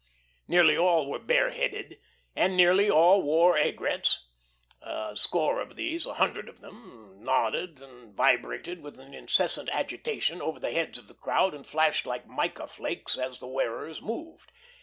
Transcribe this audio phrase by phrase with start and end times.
[0.47, 1.99] Nearly all were bare headed,
[2.35, 4.25] and nearly all wore aigrettes;
[4.81, 10.41] a score of these, a hundred of them, nodded and vibrated with an incessant agitation
[10.41, 14.51] over the heads of the crowd and flashed like mica flakes as the wearers moved.